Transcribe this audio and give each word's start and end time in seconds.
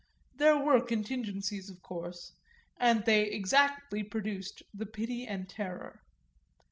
There 0.35 0.57
were 0.57 0.81
contingencies 0.81 1.69
of 1.69 1.83
course 1.83 2.31
and 2.79 3.05
they 3.05 3.21
exactly 3.25 4.01
produced 4.01 4.63
the 4.73 4.87
pity 4.87 5.27
and 5.27 5.47
terror. 5.47 6.01